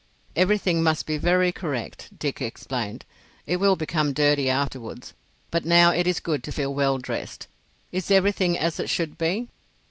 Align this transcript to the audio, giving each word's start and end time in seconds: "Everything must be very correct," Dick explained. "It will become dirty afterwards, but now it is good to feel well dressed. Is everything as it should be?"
"Everything 0.35 0.81
must 0.81 1.05
be 1.05 1.19
very 1.19 1.51
correct," 1.51 2.09
Dick 2.17 2.41
explained. 2.41 3.05
"It 3.45 3.57
will 3.57 3.75
become 3.75 4.13
dirty 4.13 4.49
afterwards, 4.49 5.13
but 5.51 5.63
now 5.63 5.91
it 5.91 6.07
is 6.07 6.19
good 6.19 6.43
to 6.45 6.51
feel 6.51 6.73
well 6.73 6.97
dressed. 6.97 7.45
Is 7.91 8.09
everything 8.09 8.57
as 8.57 8.79
it 8.79 8.89
should 8.89 9.15
be?" 9.15 9.47